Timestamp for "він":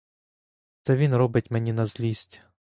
0.95-1.15